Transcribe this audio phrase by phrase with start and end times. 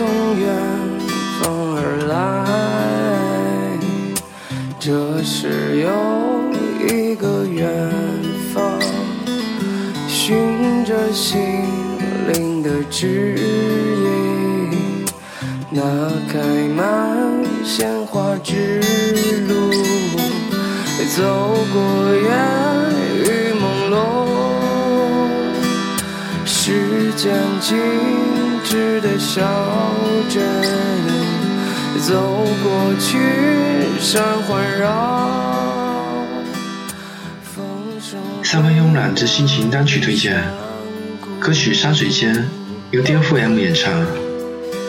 [0.00, 0.08] 从
[0.40, 0.48] 远
[1.42, 1.78] 方而
[2.08, 2.16] 来
[4.78, 5.90] 这是又
[6.88, 7.68] 一个远
[8.54, 8.80] 方
[10.08, 11.38] 寻着心
[12.32, 15.04] 灵的指引
[15.68, 15.82] 那
[16.32, 16.38] 开
[16.74, 18.80] 满鲜花之
[19.46, 19.70] 路
[21.14, 21.22] 走
[21.74, 21.78] 过
[22.16, 22.26] 烟
[23.26, 23.62] 雨朦
[23.92, 23.98] 胧
[26.46, 28.29] 时间静
[28.70, 29.42] 止的小
[30.28, 30.40] 镇，
[32.00, 33.18] 走过去
[34.00, 35.28] 山环绕，
[38.44, 40.40] 三分慵懒之心情单曲推荐，
[41.40, 42.32] 歌曲《山水间》
[42.92, 43.92] 由颠覆 M 演唱。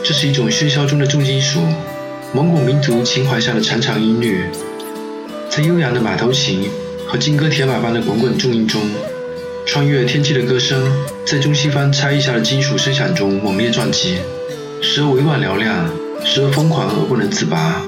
[0.04, 1.62] 这是一种喧嚣中的重金属，
[2.34, 4.44] 蒙古民族情怀下的长长音律，
[5.50, 6.70] 在悠扬的马头琴
[7.08, 8.80] 和金戈铁马般的滚滚重音中，
[9.66, 10.92] 穿越天际的歌声，
[11.26, 14.18] 在中西方差异下的金属声响中猛烈撞击，
[14.82, 15.90] 时而委婉嘹亮，
[16.26, 17.82] 时而疯狂而不能自拔。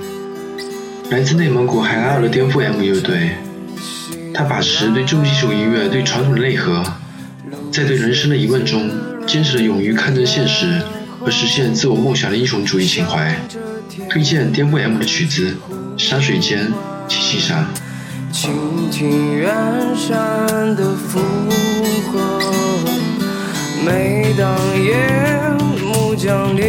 [1.09, 3.31] 来自内蒙古海拉尔的颠覆 M 乐队，
[4.33, 6.83] 他把持对重金属音乐对传统的内核，
[7.71, 8.89] 在对人生的疑问中，
[9.27, 10.81] 坚持了勇于抗争现实
[11.19, 13.35] 和实现自我梦想的英雄主义情怀。
[14.09, 15.55] 推荐颠覆 M 的曲子
[16.01, 16.67] 《山水间》，
[17.09, 17.67] 请欣赏。
[18.33, 21.19] 倾听远山的附
[22.11, 22.19] 和，
[23.85, 24.97] 每当夜
[25.79, 26.63] 幕降临，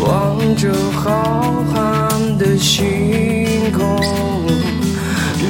[0.00, 4.00] 望着浩瀚的星空，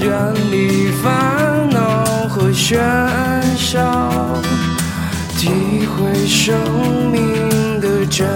[0.03, 2.77] 远离烦恼和喧
[3.57, 4.43] 嚣，
[5.39, 6.59] 体会生
[7.13, 8.27] 命的真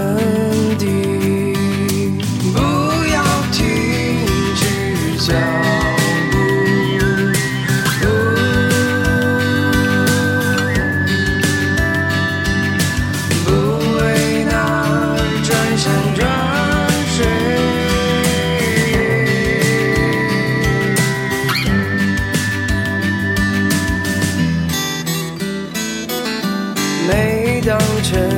[27.99, 28.29] 每当晨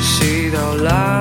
[0.00, 1.13] 曦到来，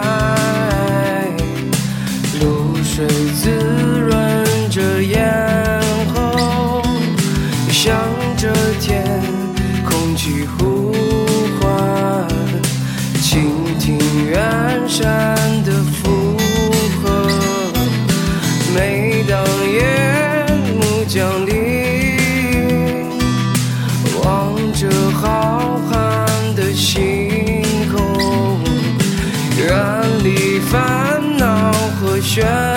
[29.83, 32.72] 远离烦恼和喧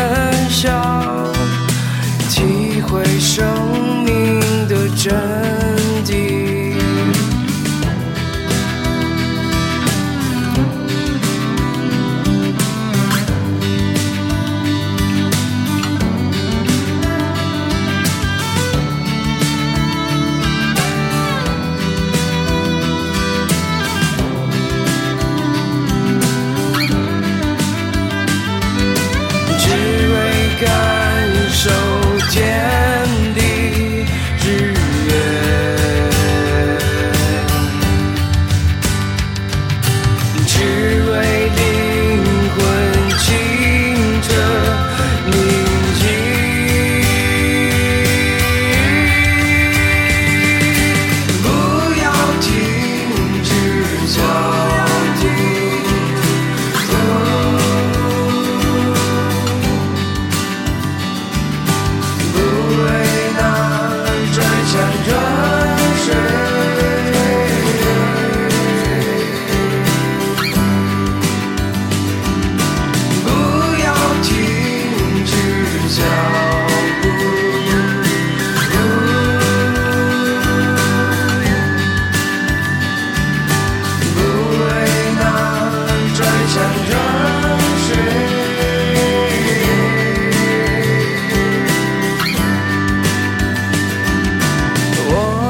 [65.06, 65.45] 山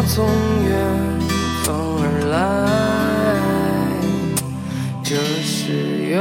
[0.08, 0.24] 从
[0.64, 0.70] 远
[1.62, 2.34] 方而来，
[5.02, 6.16] 这是有